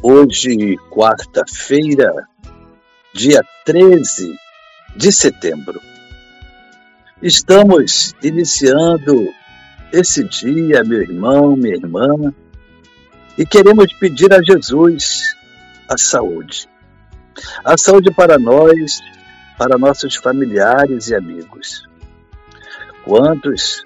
Hoje, 0.00 0.76
quarta-feira, 0.90 2.28
dia 3.12 3.42
13 3.64 4.32
de 4.94 5.10
setembro. 5.10 5.80
Estamos 7.20 8.14
iniciando 8.22 9.28
esse 9.92 10.22
dia, 10.22 10.84
meu 10.84 11.02
irmão, 11.02 11.56
minha 11.56 11.74
irmã, 11.74 12.32
e 13.36 13.44
queremos 13.44 13.92
pedir 13.94 14.32
a 14.32 14.40
Jesus 14.40 15.34
a 15.88 15.98
saúde. 15.98 16.68
A 17.64 17.76
saúde 17.76 18.14
para 18.14 18.38
nós, 18.38 19.00
para 19.58 19.76
nossos 19.76 20.14
familiares 20.14 21.08
e 21.08 21.16
amigos. 21.16 21.88
Quantos, 23.04 23.82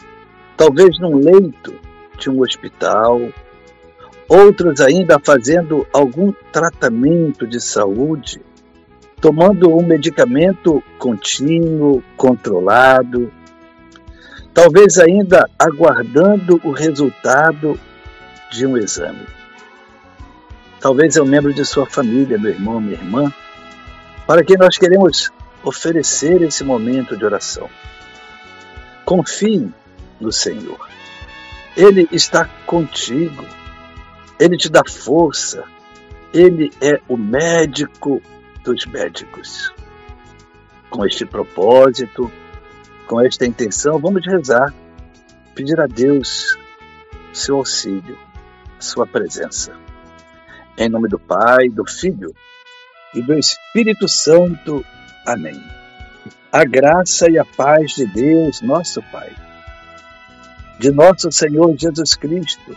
talvez 0.58 0.98
num 0.98 1.16
leito 1.16 1.74
de 2.18 2.28
um 2.28 2.42
hospital, 2.42 3.32
outros 4.32 4.80
ainda 4.80 5.18
fazendo 5.22 5.86
algum 5.92 6.32
tratamento 6.50 7.46
de 7.46 7.60
saúde, 7.60 8.40
tomando 9.20 9.76
um 9.76 9.84
medicamento 9.84 10.82
contínuo, 10.98 12.02
controlado, 12.16 13.30
talvez 14.54 14.96
ainda 14.96 15.46
aguardando 15.58 16.58
o 16.64 16.70
resultado 16.70 17.78
de 18.50 18.66
um 18.66 18.78
exame. 18.78 19.26
Talvez 20.80 21.14
é 21.16 21.22
um 21.22 21.26
membro 21.26 21.52
de 21.52 21.64
sua 21.66 21.84
família, 21.84 22.38
meu 22.38 22.52
irmão, 22.52 22.80
minha 22.80 22.96
irmã, 22.96 23.30
para 24.26 24.42
quem 24.42 24.56
nós 24.56 24.78
queremos 24.78 25.30
oferecer 25.62 26.40
esse 26.40 26.64
momento 26.64 27.18
de 27.18 27.24
oração. 27.24 27.68
Confie 29.04 29.70
no 30.18 30.32
Senhor. 30.32 30.88
Ele 31.76 32.08
está 32.10 32.46
contigo. 32.64 33.44
Ele 34.38 34.56
te 34.56 34.70
dá 34.70 34.82
força. 34.86 35.64
Ele 36.32 36.70
é 36.80 37.00
o 37.08 37.16
médico 37.16 38.22
dos 38.64 38.86
médicos. 38.86 39.72
Com 40.88 41.04
este 41.04 41.24
propósito, 41.24 42.30
com 43.06 43.20
esta 43.20 43.46
intenção, 43.46 43.98
vamos 43.98 44.26
rezar, 44.26 44.72
pedir 45.54 45.80
a 45.80 45.86
Deus 45.86 46.58
seu 47.32 47.56
auxílio, 47.56 48.18
sua 48.78 49.06
presença. 49.06 49.72
Em 50.76 50.88
nome 50.88 51.08
do 51.08 51.18
Pai, 51.18 51.68
do 51.68 51.86
Filho 51.86 52.34
e 53.14 53.22
do 53.22 53.34
Espírito 53.34 54.08
Santo. 54.08 54.84
Amém. 55.26 55.62
A 56.50 56.64
graça 56.64 57.30
e 57.30 57.38
a 57.38 57.44
paz 57.44 57.92
de 57.92 58.06
Deus, 58.06 58.60
nosso 58.60 59.02
Pai, 59.10 59.30
de 60.78 60.90
nosso 60.90 61.30
Senhor 61.30 61.74
Jesus 61.78 62.14
Cristo 62.14 62.76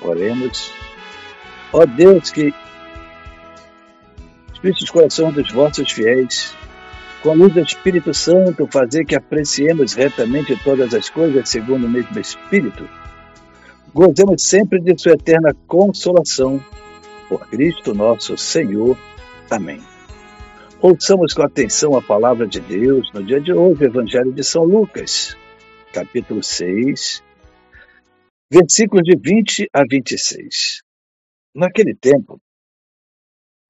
Oremos. 0.00 0.72
Ó 1.72 1.84
Deus, 1.84 2.30
que 2.30 2.54
Espírito 4.52 4.84
os 4.84 4.90
corações 4.90 5.34
dos 5.34 5.50
vossos 5.52 5.90
fiéis, 5.92 6.54
com 7.22 7.30
a 7.30 7.34
luz 7.34 7.52
do 7.52 7.60
Espírito 7.60 8.12
Santo, 8.14 8.68
fazer 8.70 9.04
que 9.04 9.14
apreciemos 9.14 9.94
retamente 9.94 10.56
todas 10.64 10.94
as 10.94 11.10
coisas 11.10 11.48
segundo 11.48 11.86
o 11.86 11.90
mesmo 11.90 12.18
Espírito, 12.18 12.88
gozemos 13.92 14.42
sempre 14.42 14.80
de 14.80 15.00
Sua 15.00 15.12
eterna 15.12 15.54
consolação. 15.66 16.62
Por 17.28 17.40
Cristo 17.48 17.92
nosso 17.92 18.38
Senhor. 18.38 18.96
Amém. 19.50 19.80
Ouçamos 20.80 21.34
com 21.34 21.42
atenção 21.42 21.96
a 21.96 22.02
palavra 22.02 22.46
de 22.46 22.60
Deus 22.60 23.10
no 23.12 23.24
dia 23.24 23.40
de 23.40 23.52
hoje, 23.52 23.84
Evangelho 23.84 24.32
de 24.32 24.44
São 24.44 24.62
Lucas, 24.62 25.36
capítulo 25.92 26.42
6, 26.42 27.24
versículos 28.50 29.04
de 29.04 29.16
20 29.16 29.68
a 29.72 29.82
26. 29.88 30.82
Naquele 31.54 31.94
tempo, 31.94 32.40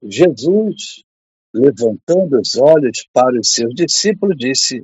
Jesus, 0.03 1.03
levantando 1.53 2.39
os 2.39 2.55
olhos 2.55 3.07
para 3.11 3.39
os 3.39 3.51
seus 3.51 3.73
discípulos, 3.73 4.35
disse: 4.37 4.83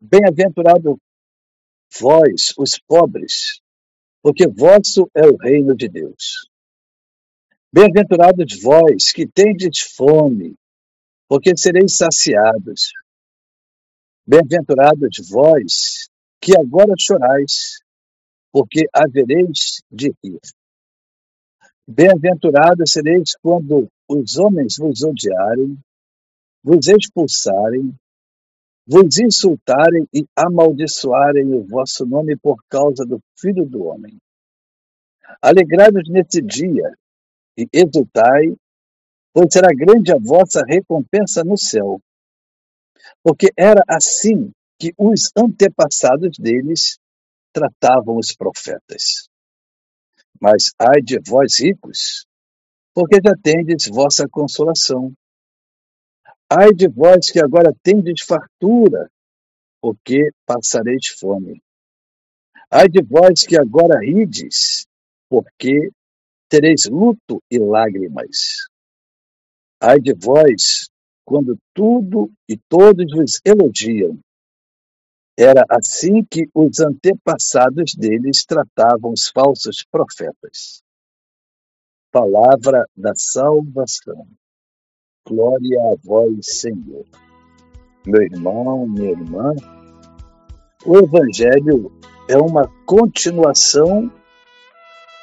Bem-aventurado 0.00 0.98
vós, 1.98 2.52
os 2.58 2.78
pobres, 2.78 3.60
porque 4.22 4.46
vosso 4.48 5.08
é 5.14 5.26
o 5.26 5.36
reino 5.36 5.76
de 5.76 5.88
Deus. 5.88 6.48
Bem-aventurados 7.72 8.60
vós 8.62 9.12
que 9.12 9.26
tendes 9.26 9.80
fome, 9.80 10.54
porque 11.28 11.56
sereis 11.56 11.96
saciados. 11.96 12.92
Bem-aventurados 14.26 15.28
vós 15.30 16.08
que 16.40 16.56
agora 16.58 16.94
chorais, 16.98 17.83
porque 18.54 18.86
havereis 18.94 19.82
de 19.90 20.14
rir. 20.22 20.38
Bem-aventurados 21.88 22.92
sereis 22.92 23.34
quando 23.42 23.88
os 24.08 24.36
homens 24.38 24.76
vos 24.78 25.02
odiarem, 25.02 25.76
vos 26.62 26.86
expulsarem, 26.86 27.92
vos 28.86 29.18
insultarem 29.18 30.06
e 30.14 30.24
amaldiçoarem 30.36 31.52
o 31.52 31.64
vosso 31.64 32.06
nome 32.06 32.36
por 32.36 32.62
causa 32.68 33.04
do 33.04 33.18
Filho 33.36 33.66
do 33.68 33.86
Homem. 33.86 34.16
Alegrai-vos 35.42 36.08
nesse 36.08 36.40
dia 36.40 36.94
e 37.58 37.66
exultai, 37.72 38.54
pois 39.32 39.48
será 39.50 39.70
grande 39.74 40.12
a 40.12 40.18
vossa 40.18 40.62
recompensa 40.64 41.42
no 41.42 41.58
céu. 41.58 42.00
Porque 43.20 43.48
era 43.56 43.82
assim 43.88 44.52
que 44.78 44.94
os 44.96 45.32
antepassados 45.36 46.38
deles 46.38 47.00
tratavam 47.54 48.18
os 48.18 48.34
profetas. 48.34 49.28
Mas 50.40 50.72
ai 50.78 51.00
de 51.00 51.20
vós 51.24 51.60
ricos, 51.60 52.26
porque 52.92 53.20
já 53.24 53.34
tendes 53.40 53.86
vossa 53.88 54.28
consolação. 54.28 55.14
Ai 56.50 56.70
de 56.72 56.88
vós 56.88 57.30
que 57.30 57.40
agora 57.40 57.72
tendes 57.82 58.22
fartura, 58.22 59.08
porque 59.80 60.30
passareis 60.44 61.08
fome. 61.08 61.62
Ai 62.70 62.88
de 62.88 63.02
vós 63.02 63.46
que 63.46 63.56
agora 63.56 64.00
rides, 64.00 64.86
porque 65.28 65.90
tereis 66.48 66.86
luto 66.86 67.40
e 67.50 67.58
lágrimas. 67.58 68.66
Ai 69.80 70.00
de 70.00 70.12
vós, 70.12 70.88
quando 71.24 71.56
tudo 71.72 72.32
e 72.48 72.58
todos 72.68 73.12
vos 73.12 73.40
elogiam. 73.44 74.18
Era 75.36 75.64
assim 75.68 76.24
que 76.24 76.48
os 76.54 76.78
antepassados 76.78 77.94
deles 77.94 78.44
tratavam 78.44 79.12
os 79.12 79.28
falsos 79.28 79.84
profetas. 79.90 80.80
Palavra 82.12 82.88
da 82.96 83.12
salvação. 83.16 84.28
Glória 85.26 85.80
a 85.92 85.96
vós, 86.04 86.60
Senhor. 86.60 87.04
Meu 88.06 88.22
irmão, 88.22 88.86
minha 88.86 89.10
irmã, 89.10 89.54
o 90.86 90.98
Evangelho 90.98 91.90
é 92.28 92.36
uma 92.36 92.70
continuação 92.86 94.08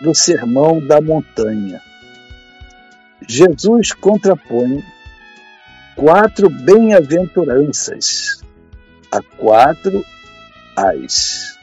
do 0.02 0.14
Sermão 0.14 0.86
da 0.86 1.00
Montanha. 1.00 1.80
Jesus 3.30 3.94
contrapõe 3.94 4.84
quatro 5.96 6.50
bem-aventuranças 6.50 8.42
a 9.12 9.22
quatro 9.22 10.06
ais, 10.76 11.60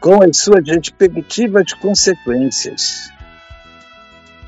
com 0.00 0.22
as 0.22 0.36
suas 0.38 0.66
respectivas 0.66 1.72
consequências. 1.72 3.10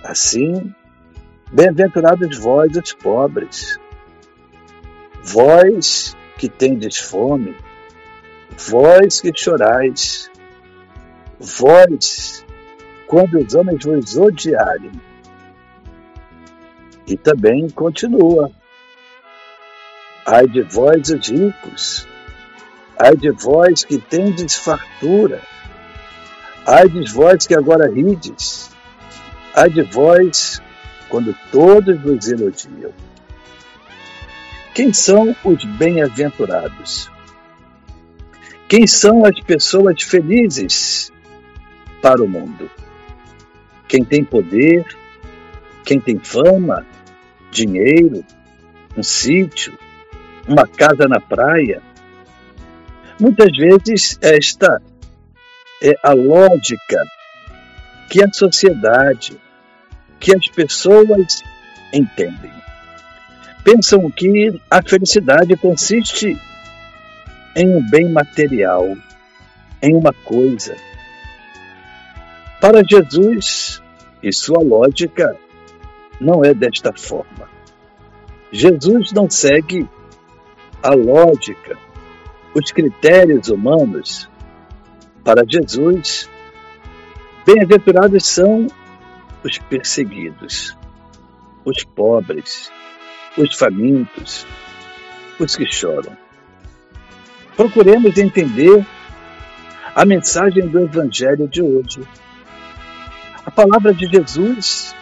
Assim, 0.05 0.73
bem-aventurados 1.53 2.39
vós, 2.39 2.77
os 2.77 2.93
pobres, 2.93 3.79
vós 5.23 6.17
que 6.39 6.49
tendes 6.49 6.99
fome, 6.99 7.57
vós 8.57 9.21
que 9.21 9.33
chorais, 9.37 10.31
vós, 11.41 12.45
quando 13.09 13.39
os 13.39 13.55
homens 13.55 13.85
vos 13.85 14.17
odiarem. 14.17 14.93
E 17.07 17.17
também 17.17 17.69
continua: 17.71 18.51
ai 20.27 20.49
de 20.49 20.63
vós, 20.63 21.09
os 21.09 21.29
ricos, 21.29 22.09
ai 22.99 23.17
de 23.17 23.31
vós 23.31 23.85
que 23.85 23.97
tendes 23.97 24.57
fartura, 24.57 25.41
ai 26.67 26.89
de 26.89 27.09
vós 27.13 27.47
que 27.47 27.55
agora 27.55 27.89
rides, 27.89 28.71
ai 29.55 29.71
de 29.71 29.83
vós 29.83 30.61
quando 31.09 31.33
todos 31.53 32.01
vos 32.01 32.29
elogiam. 32.29 32.93
Quem 34.75 34.93
são 34.93 35.35
os 35.45 35.65
bem-aventurados? 35.65 37.09
Quem 38.69 38.85
são 38.85 39.25
as 39.25 39.41
pessoas 39.41 40.03
felizes 40.03 41.13
para 42.03 42.23
o 42.23 42.29
mundo? 42.29 42.69
Quem 43.87 44.05
tem 44.05 44.25
poder, 44.25 44.85
quem 45.85 46.01
tem 46.01 46.19
fama, 46.19 46.85
dinheiro, 47.51 48.25
um 48.97 49.05
sítio, 49.05 49.79
uma 50.47 50.67
casa 50.67 51.09
na 51.09 51.21
praia. 51.21 51.83
Muitas 53.21 53.57
vezes 53.57 54.19
esta 54.21 54.81
é 55.83 55.95
a 56.03 56.13
lógica 56.13 57.03
que 58.09 58.23
a 58.23 58.33
sociedade, 58.33 59.37
que 60.21 60.35
as 60.35 60.49
pessoas 60.49 61.43
entendem. 61.93 62.53
Pensam 63.65 64.11
que 64.11 64.61
a 64.71 64.81
felicidade 64.83 65.57
consiste 65.57 66.39
em 67.57 67.69
um 67.69 67.91
bem 67.91 68.11
material, 68.13 68.97
em 69.83 69.95
uma 69.95 70.13
coisa. 70.13 70.77
Para 72.61 72.83
Jesus 72.89 73.83
e 74.23 74.33
sua 74.33 74.63
lógica, 74.63 75.37
não 76.21 76.45
é 76.45 76.55
desta 76.55 76.93
forma. 76.93 77.49
Jesus 78.53 79.13
não 79.13 79.29
segue 79.29 79.89
a 80.87 80.95
lógica, 80.95 81.77
os 82.55 82.71
critérios 82.71 83.49
humanos. 83.49 84.31
Para 85.25 85.43
Jesus, 85.45 86.31
bem-aventurados 87.45 88.25
são 88.25 88.69
os 89.43 89.59
perseguidos, 89.59 90.77
os 91.65 91.83
pobres, 91.83 92.71
os 93.37 93.57
famintos, 93.57 94.47
os 95.41 95.57
que 95.57 95.67
choram. 95.67 96.17
Procuremos 97.57 98.17
entender 98.17 98.87
a 99.93 100.05
mensagem 100.05 100.69
do 100.69 100.79
Evangelho 100.85 101.49
de 101.49 101.63
hoje. 101.63 102.03
A 103.45 103.51
palavra 103.51 103.93
de 103.93 104.07
Jesus 104.07 104.95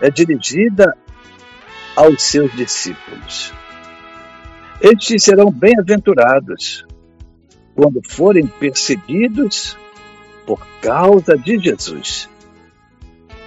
é 0.00 0.08
dirigida 0.08 0.96
aos 1.94 2.22
seus 2.22 2.50
discípulos. 2.52 3.52
Estes 4.80 5.24
serão 5.24 5.50
bem-aventurados 5.50 6.86
quando 7.74 8.00
forem 8.08 8.46
perseguidos 8.46 9.76
por 10.46 10.66
causa 10.80 11.36
de 11.36 11.58
Jesus 11.58 12.28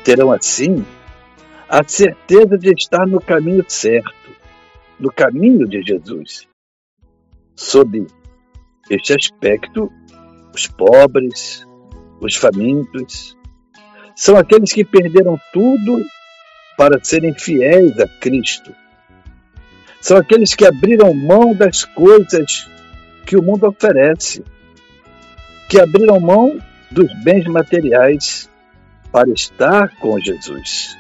terão 0.04 0.32
assim 0.32 0.86
a 1.68 1.84
certeza 1.88 2.58
de 2.58 2.72
estar 2.72 3.08
no 3.08 3.20
caminho 3.20 3.64
certo, 3.68 4.14
no 5.00 5.12
caminho 5.12 5.68
de 5.68 5.82
Jesus. 5.82 6.48
Sob 7.56 8.06
este 8.90 9.14
aspecto, 9.14 9.92
os 10.54 10.68
pobres, 10.68 11.66
os 12.20 12.36
famintos, 12.36 13.36
são 14.16 14.38
aqueles 14.38 14.72
que 14.72 14.84
perderam 14.84 15.40
tudo 15.52 16.04
para 16.78 17.04
serem 17.04 17.34
fiéis 17.34 17.98
a 18.00 18.08
Cristo. 18.20 18.72
São 20.04 20.18
aqueles 20.18 20.54
que 20.54 20.66
abriram 20.66 21.14
mão 21.14 21.56
das 21.56 21.86
coisas 21.86 22.70
que 23.26 23.38
o 23.38 23.42
mundo 23.42 23.70
oferece, 23.70 24.44
que 25.70 25.80
abriram 25.80 26.20
mão 26.20 26.60
dos 26.92 27.08
bens 27.24 27.46
materiais 27.46 28.50
para 29.14 29.30
estar 29.30 29.96
com 30.02 30.20
Jesus. 30.20 30.98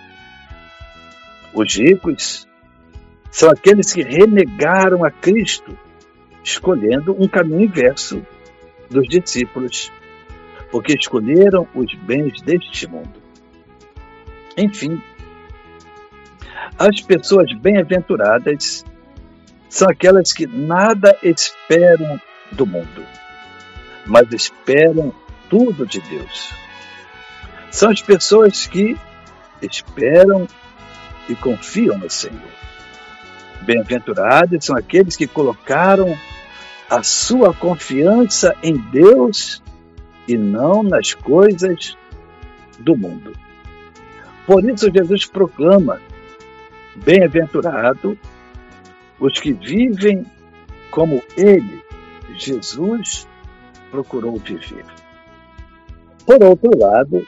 Os 1.53 1.75
ricos 1.75 2.47
são 3.29 3.49
aqueles 3.49 3.91
que 3.91 4.03
renegaram 4.03 5.03
a 5.03 5.11
Cristo, 5.11 5.77
escolhendo 6.41 7.13
um 7.21 7.27
caminho 7.27 7.63
inverso 7.63 8.25
dos 8.89 9.05
discípulos, 9.09 9.91
porque 10.71 10.93
escolheram 10.93 11.67
os 11.75 11.93
bens 11.95 12.41
deste 12.41 12.87
mundo. 12.87 13.21
Enfim, 14.57 15.03
as 16.79 17.01
pessoas 17.01 17.51
bem-aventuradas 17.59 18.85
são 19.73 19.89
aquelas 19.89 20.31
que 20.31 20.45
nada 20.45 21.17
esperam 21.23 22.21
do 22.51 22.63
mundo, 22.63 23.03
mas 24.05 24.31
esperam 24.31 25.11
tudo 25.49 25.83
de 25.83 25.99
Deus. 25.99 26.53
São 27.71 27.89
as 27.89 27.99
pessoas 27.99 28.67
que 28.67 28.95
esperam 29.63 30.47
e 31.27 31.33
confiam 31.33 31.97
no 31.97 32.07
Senhor. 32.07 32.53
Bem-aventurados 33.63 34.63
são 34.63 34.77
aqueles 34.77 35.15
que 35.15 35.25
colocaram 35.25 36.15
a 36.87 37.01
sua 37.01 37.51
confiança 37.51 38.55
em 38.61 38.77
Deus 38.77 39.63
e 40.27 40.37
não 40.37 40.83
nas 40.83 41.15
coisas 41.15 41.97
do 42.77 42.95
mundo. 42.95 43.33
Por 44.45 44.63
isso, 44.69 44.91
Jesus 44.93 45.25
proclama: 45.25 45.99
Bem-aventurado 46.97 48.15
os 49.25 49.39
que 49.39 49.53
vivem 49.53 50.25
como 50.91 51.23
Ele, 51.37 51.81
Jesus, 52.35 53.25
procurou 53.89 54.35
viver. 54.35 54.85
Por 56.25 56.43
outro 56.43 56.77
lado, 56.77 57.25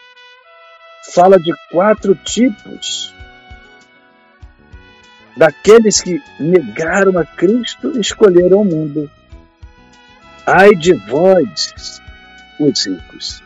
fala 1.14 1.38
de 1.38 1.54
quatro 1.72 2.14
tipos 2.16 3.14
daqueles 5.38 6.02
que 6.02 6.22
negaram 6.38 7.18
a 7.18 7.26
Cristo 7.26 7.94
e 7.96 8.02
escolheram 8.02 8.62
o 8.62 8.66
mundo. 8.66 9.10
Ai 10.46 10.72
de 10.72 10.94
vós, 11.08 12.02
os 12.60 12.86
ricos. 12.86 13.42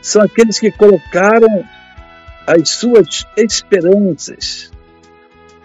São 0.00 0.22
aqueles 0.22 0.60
que 0.60 0.70
colocaram 0.70 1.64
as 2.46 2.70
suas 2.70 3.26
esperanças, 3.36 4.70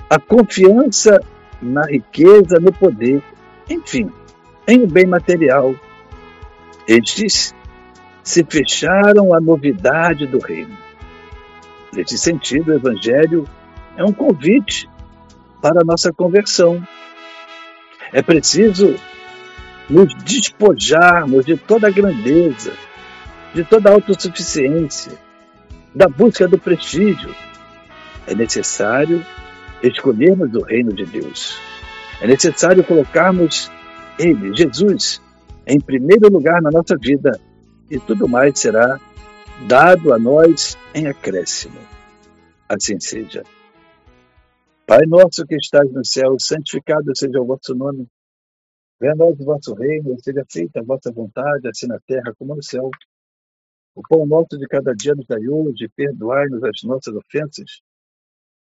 a 0.09 0.19
confiança 0.19 1.21
na 1.61 1.83
riqueza, 1.83 2.59
no 2.59 2.71
poder, 2.71 3.21
enfim, 3.69 4.11
em 4.67 4.83
um 4.83 4.87
bem 4.87 5.05
material. 5.05 5.75
Estes 6.87 7.53
se 8.23 8.43
fecharam 8.43 9.33
à 9.33 9.39
novidade 9.39 10.25
do 10.25 10.39
reino. 10.39 10.77
Nesse 11.93 12.17
sentido, 12.17 12.71
o 12.71 12.75
Evangelho 12.75 13.47
é 13.97 14.03
um 14.03 14.13
convite 14.13 14.89
para 15.61 15.81
a 15.81 15.83
nossa 15.83 16.11
conversão. 16.11 16.81
É 18.13 18.21
preciso 18.21 18.95
nos 19.89 20.13
despojarmos 20.23 21.45
de 21.45 21.57
toda 21.57 21.87
a 21.87 21.91
grandeza, 21.91 22.73
de 23.53 23.63
toda 23.63 23.89
a 23.89 23.93
autossuficiência, 23.93 25.13
da 25.93 26.07
busca 26.07 26.47
do 26.47 26.57
prestígio. 26.57 27.35
É 28.25 28.33
necessário 28.33 29.25
escolhermos 29.83 30.53
o 30.53 30.61
reino 30.61 30.93
de 30.93 31.05
Deus. 31.05 31.59
É 32.21 32.27
necessário 32.27 32.83
colocarmos 32.83 33.71
Ele, 34.19 34.55
Jesus, 34.55 35.21
em 35.65 35.79
primeiro 35.79 36.29
lugar 36.31 36.61
na 36.61 36.69
nossa 36.69 36.95
vida 36.97 37.39
e 37.89 37.99
tudo 37.99 38.27
mais 38.27 38.59
será 38.59 38.99
dado 39.67 40.13
a 40.13 40.19
nós 40.19 40.77
em 40.93 41.07
acréscimo. 41.07 41.79
Assim 42.67 42.99
seja. 42.99 43.43
Pai 44.87 45.05
nosso 45.05 45.45
que 45.45 45.55
estás 45.55 45.91
no 45.91 46.03
céu, 46.03 46.35
santificado 46.39 47.15
seja 47.15 47.39
o 47.39 47.45
vosso 47.45 47.73
nome. 47.75 48.07
Venha 48.99 49.13
a 49.13 49.15
nós 49.15 49.39
o 49.39 49.45
vosso 49.45 49.73
reino, 49.73 50.15
seja 50.21 50.45
feita 50.49 50.79
a 50.79 50.83
vossa 50.83 51.11
vontade, 51.11 51.67
assim 51.67 51.87
na 51.87 51.99
terra 52.05 52.33
como 52.37 52.55
no 52.55 52.63
céu. 52.63 52.89
O 53.95 54.01
pão 54.07 54.25
nosso 54.25 54.57
de 54.57 54.67
cada 54.67 54.93
dia 54.93 55.13
nos 55.15 55.25
dai 55.27 55.47
hoje, 55.47 55.89
perdoai-nos 55.95 56.63
as 56.63 56.83
nossas 56.83 57.15
ofensas, 57.15 57.81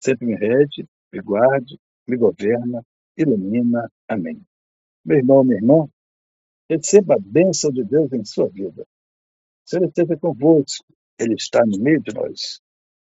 sempre 0.00 0.26
me 0.26 0.34
rege, 0.36 0.86
me 1.12 1.20
guarde, 1.20 1.78
me 2.06 2.16
governa, 2.16 2.82
ilumina. 3.16 3.90
Amém. 4.08 4.40
Meu 5.04 5.18
irmão, 5.18 5.44
minha 5.44 5.58
irmã, 5.58 5.88
receba 6.68 7.14
a 7.14 7.20
bênção 7.20 7.70
de 7.70 7.84
Deus 7.84 8.12
em 8.12 8.24
sua 8.24 8.48
vida. 8.48 8.82
O 8.82 9.70
Senhor 9.70 9.86
esteja 9.86 10.16
convosco, 10.16 10.84
Ele 11.18 11.34
está 11.34 11.64
no 11.64 11.78
meio 11.78 12.00
de 12.00 12.14
nós. 12.14 12.60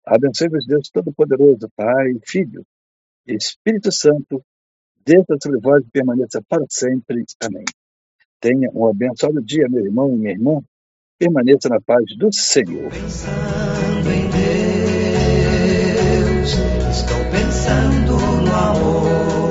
Abençoe-vos, 0.05 0.65
Deus 0.65 0.89
Todo-Poderoso, 0.89 1.69
Pai, 1.75 2.19
Filho 2.25 2.65
e 3.27 3.35
Espírito 3.35 3.91
Santo, 3.91 4.43
desça 5.05 5.35
sobre 5.41 5.59
vós 5.59 5.83
e 5.85 5.91
permaneça 5.91 6.41
para 6.47 6.65
sempre. 6.69 7.23
Amém. 7.41 7.65
Tenha 8.39 8.69
um 8.73 8.87
abençoado 8.87 9.41
dia, 9.41 9.69
meu 9.69 9.85
irmão 9.85 10.11
e 10.13 10.17
minha 10.17 10.31
irmã. 10.31 10.59
Permaneça 11.19 11.69
na 11.69 11.79
paz 11.79 12.03
do 12.17 12.33
Senhor. 12.33 12.91
Pensando 12.91 14.09
em 14.09 14.27
Deus, 14.29 15.30
estou 16.43 17.23
pensando 17.31 18.17
no 18.17 18.55
amor. 18.55 19.50